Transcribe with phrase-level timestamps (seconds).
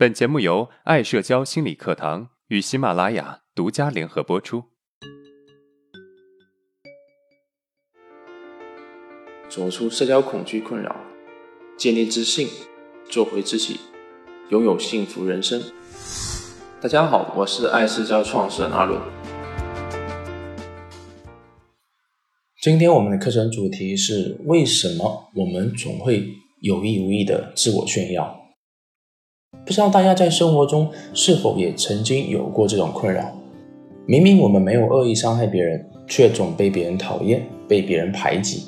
[0.00, 4.64] 本节目由爱社交心理课堂与喜马拉雅独家联合播出。
[9.50, 10.96] 走出社交恐惧困扰，
[11.76, 12.48] 建立自信，
[13.10, 13.78] 做回自己，
[14.48, 15.62] 拥有幸福人生。
[16.80, 18.98] 大家好，我是爱社交创始人阿伦。
[22.62, 26.26] 今天我们的课程主题是：为什么我们总会
[26.62, 28.39] 有意无意的自我炫耀？
[29.70, 33.24] 不知道大家在生活中是否也曾经有过这种困扰？
[34.04, 38.64] 明明我们没有恶意伤害别人，却总被别人讨厌，被别人排挤。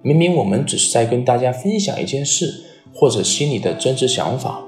[0.00, 2.54] 明明我们只是在跟大家分享一件事，
[2.94, 4.62] 或者心里的真实想法，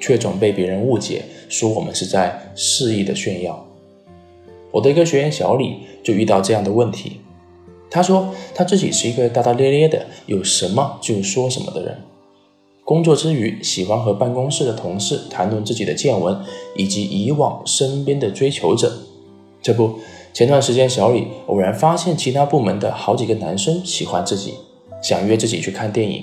[0.00, 3.62] 却总被别人误解，说我们是在肆意的炫耀。
[4.70, 7.20] 我的一个学员小李就遇到这样的问题。
[7.90, 11.98] 他说他自己是一个大大咧咧的，有什么就说什么的人。
[12.84, 16.38] 工作之余，喜欢和办公室的同事谈论自己的见闻，
[16.76, 18.92] 以及以往身边的追求者。
[19.62, 19.98] 这不，
[20.34, 24.54] 前段时间小李偶然发现其他部门的好几个男生喜欢自己，
[25.02, 26.22] 想约自己去看电影。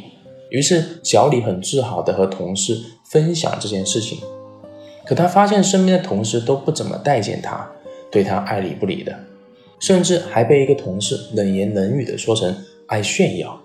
[0.51, 4.19] 于是小李很自豪地和同事分享这件事情。
[5.05, 7.67] 可他发现身边的同事都不怎么待见他，
[8.11, 9.17] 对他爱理不理的。
[9.79, 13.60] 甚至还被一个同事冷言冷语的说成爱炫耀。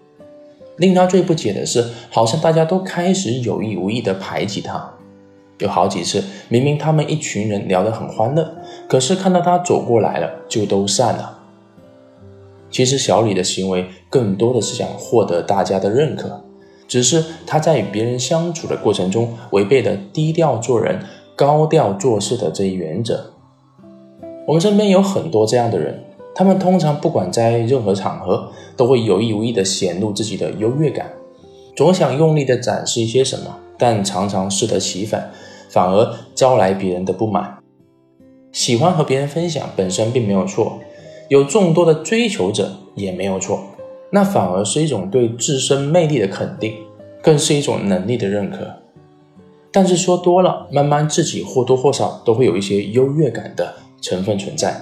[0.77, 4.92] 令他最不解的是，好像大家都开始有意无意的排挤他。
[5.58, 8.56] 有好几次，明明他们一群人聊得很欢乐，
[8.88, 11.38] 可是看到他走过来了，就都散了。
[12.70, 16.44] 其实小李的行为更多的是想获得大家的认可，
[16.86, 21.00] 只是他在与别人相处的过程中，违背了低调做人、
[21.34, 23.33] 高调做事的这一原则。
[24.46, 26.05] 我们身边有很多这样的人，
[26.39, 31.11] 他们通常不管在任何场合，都会有意无意地显露自己的优越感，
[31.75, 35.31] 总想用力地展示一些什么，但常常适得其反，
[35.70, 37.57] 反而招来别人的不满。
[38.53, 40.79] 喜欢和别人分享本身并没有错，
[41.31, 43.58] 有众多的追求者也没有错，
[44.11, 46.75] 那反而是一种对自身魅力的肯定，
[47.23, 48.58] 更是一种能力的认可。
[49.73, 53.73] 但是说多了，慢慢自己或多或少都会有一些优越感的。
[53.98, 54.79] 成分存在，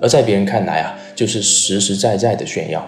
[0.00, 2.86] 而在别人看来啊，就是实实在在的炫耀。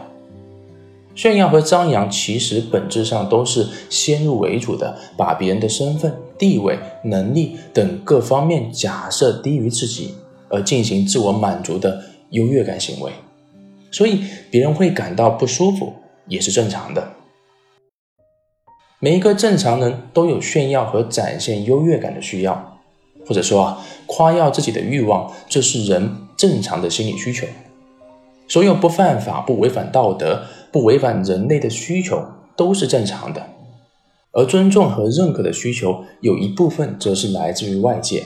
[1.15, 10.15] 炫耀和张扬其实本质上都是先入为主的，把别人的身份、地位、能力等各方面假设低于自己，
[10.49, 13.11] 而进行自我满足的优越感行为。
[13.91, 15.93] 所以别人会感到不舒服，
[16.29, 17.15] 也是正常的。
[19.01, 22.78] 每一个正常人都有炫耀和展现优越感的需要。
[23.29, 27.47] 或者说啊，夸耀自己的欲望，这是人正常的心理需求。
[28.49, 32.25] 所有不犯法、不违反道德、不违反人类的需求
[32.57, 33.47] 都是正常的。
[34.33, 38.25] 而尊重和认可的需求，有一部分则是来自于外界。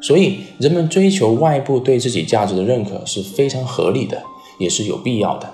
[0.00, 4.22] 所以，人们追求外部对自己价值的认可是非常合理的，
[4.58, 5.50] 也是有必要的。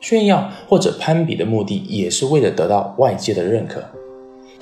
[0.00, 3.84] 炫耀或者攀比的目的，也是为了得到外界的认可。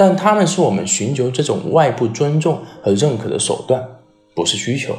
[0.01, 3.87] 但他们是我们寻求这种外部尊重和认可的手段，
[4.35, 4.97] 不是需求。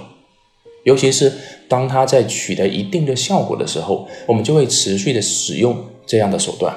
[0.84, 1.34] 尤其是
[1.68, 5.76] 当他在取得一定的效果的时候，我们就会持续的使用
[6.06, 6.76] 这样的手段。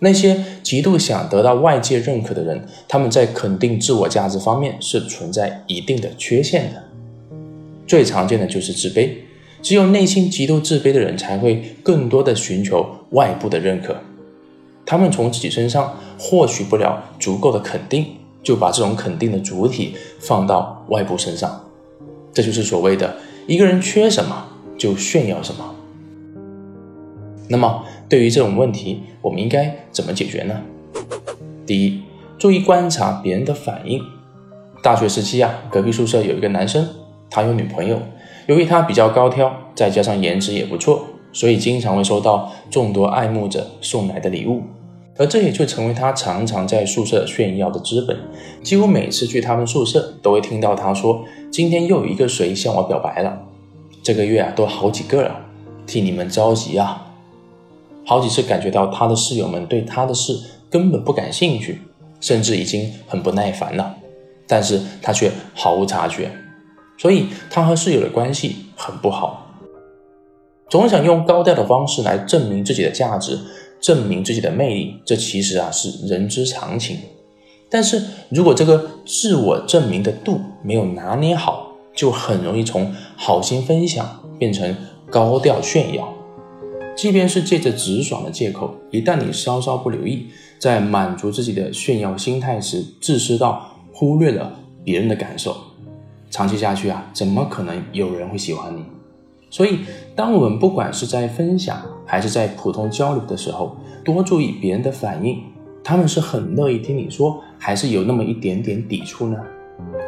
[0.00, 6.84] 那些极度想得到外界认可的人，他们在肯定自我价值方面是存在一定的缺陷的。
[7.86, 9.08] 最常见的就是自卑，
[9.62, 13.96] 只有内心极度自卑的人才会更多的寻求外部的认可。
[14.86, 18.06] 他们从自己身上获取不了足够的肯定，
[18.42, 21.64] 就把这种肯定的主体放到外部身上，
[22.32, 23.16] 这就是所谓的
[23.48, 24.46] 一个人缺什么
[24.78, 25.74] 就炫耀什么。
[27.48, 30.62] 那么，对于这种问题，我们应该怎么解决呢？
[31.66, 32.02] 第一，
[32.38, 34.00] 注意观察别人的反应。
[34.82, 36.88] 大学时期啊，隔壁宿舍有一个男生，
[37.28, 37.98] 他有女朋友，
[38.46, 44.62] 由于他比较高挑，再加上颜值也不错，所以经常会收到众多爱慕者送来的礼物。
[45.18, 48.16] 而这也就成为他常常在宿舍炫耀的资本。
[48.62, 53.42] 几乎每次去他们宿舍，都会听到他说：“今天又有一个谁向我表白了，
[54.02, 55.46] 这个月啊都好几个了，
[55.86, 57.02] 替你们着急啊。”
[58.04, 60.38] 好几次感觉到他的室友们对他的事
[60.70, 61.80] 根本不感兴趣，
[62.20, 63.96] 甚至已经很不耐烦了，
[64.46, 66.30] 但是他却毫无察觉，
[66.98, 69.50] 所以他和室友的关系很不好，
[70.68, 73.40] 总想用高调的方式来证明自己的价值。
[73.86, 76.98] 证明自己的魅力，这其实啊是人之常情。
[77.70, 84.04] 但是如果这个自我证明的度没有拿捏好，就很容易从好心分享
[84.40, 84.74] 变成
[85.08, 86.12] 高调炫耀。
[86.96, 90.26] 即便是借着直爽的借口，一旦你稍稍不留意，
[90.58, 95.56] 在满足自己的炫耀心态时，自私到忽略了别人的感受，
[96.28, 98.82] 长期下去啊，怎么可能有人会喜欢你？
[99.48, 99.78] 所以，
[100.16, 105.42] 当我们不管是在分享还是在普通交流的时候，多注意别人的反应，
[105.82, 109.36] 他们是很乐意听你说，还是有那么一点点抵触呢？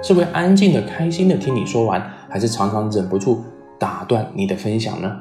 [0.03, 2.01] 是会安静的、开心的听你说完，
[2.31, 3.43] 还是常常忍不住
[3.79, 5.21] 打断你的分享呢？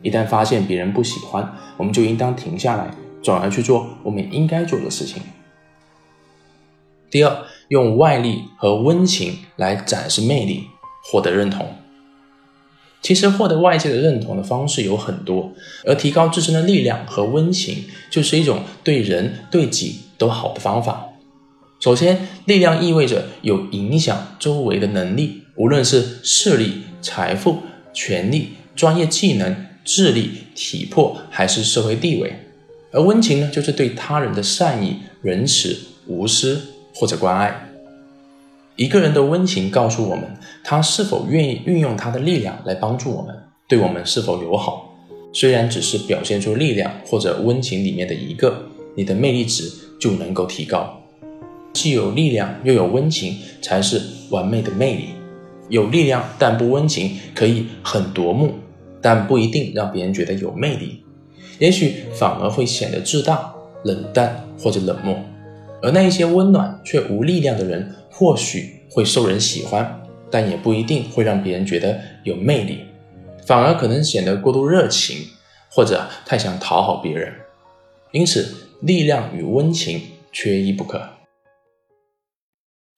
[0.00, 2.90] 一旦发现别人不喜欢，我们就应当停下来，
[3.22, 5.22] 转而去做我们应该做的事情。
[7.08, 7.36] 第二，
[7.68, 10.64] 用外力和温情来展示魅力，
[11.04, 11.66] 获得认同。
[13.02, 15.52] 其实，获得外界的认同的方式有很多，
[15.84, 21.08] 而提高自身的力量和温情，就是一种对人对己都好的方法。
[21.80, 27.58] 首先，力量意味着有影响周围的能力，无论是势力、财富、
[27.92, 29.66] 权力、专业技能。
[29.84, 32.32] 智力、体魄还是社会地位，
[32.92, 35.76] 而温情呢，就是对他人的善意、仁慈、
[36.06, 36.62] 无私
[36.94, 37.71] 或者关爱。
[38.76, 40.24] 一个人的温情告诉我们，
[40.64, 43.34] 他是否愿意运用他的力量来帮助我们，
[43.68, 44.94] 对我们是否友好。
[45.32, 48.66] 虽然只是表现出力量或者温情里面的一个，
[48.96, 49.70] 你的魅力值
[50.00, 50.98] 就能够提高。
[51.72, 55.08] 既有力量又有温情，才是完美的魅力。
[55.68, 58.54] 有力量但不温情，可以很夺目。
[59.04, 61.02] 但不一定让别人觉得有魅力，
[61.58, 63.52] 也许反而会显得自大、
[63.82, 65.16] 冷淡或者冷漠。
[65.82, 72.84] 而那一些温暖却无力量的人，或许会受人喜欢，但也不一定会让别人觉得有魅力，
[73.44, 75.16] 反而可能显得过度热情，
[75.70, 77.32] 或者太想讨好别人。
[78.12, 80.00] 因此，力量与温情
[80.30, 81.02] 缺一不可。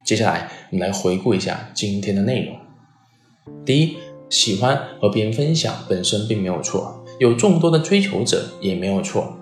[0.04, 2.56] 接下来，我们来回顾一下今天的内容。
[3.64, 3.96] 第一。
[4.30, 9.32] 喜欢和别人分享本身并没有错，有众多的追求者也没有错，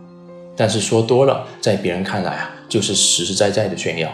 [0.54, 4.10] 但是说多了，在别人看来啊，就是实实在在的炫耀。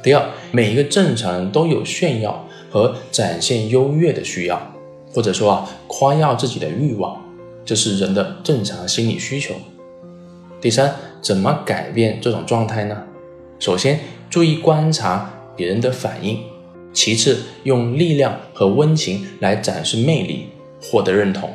[0.00, 4.72] 第二，每一个正常人都有炫耀和展现优越的需要，
[5.12, 7.20] 或者说啊，夸耀自己的欲望，
[7.64, 9.56] 这是人的正常心理需求。
[10.60, 13.02] 第三，怎么改变这种状态呢？
[13.58, 13.98] 首先，
[14.30, 16.40] 注意观察别人的反应。
[16.92, 20.46] 其次，用力量和温情来展示魅力，
[20.80, 21.50] 获得认同。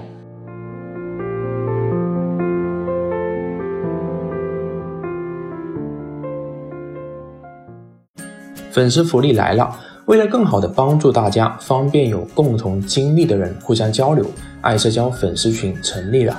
[8.74, 9.80] 粉丝福利来了！
[10.06, 14.26] 为了更好的帮助大家，方便有共同经历的人互相交流，
[14.62, 16.36] 爱社交粉丝群成立了。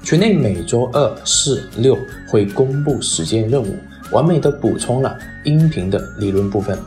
[0.00, 1.98] 群内每周二、四、六
[2.28, 3.74] 会公布实践任务，
[4.12, 6.78] 完美的补充了音频的理论部分。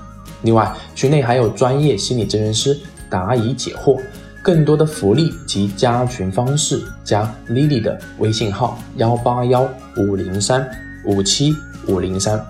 [0.43, 3.99] 另外，群内还有专业心理咨询师答疑解惑，
[4.41, 10.65] 更多的福利及加群方式，加 Lily 的微信号幺八幺五零三
[11.03, 11.53] 五七
[11.85, 12.41] 五零三，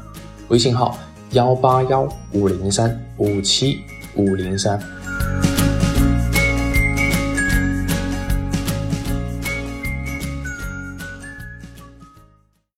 [0.49, 0.95] 微信号
[1.35, 3.81] 幺八幺五零三五七
[4.15, 4.94] 五零三。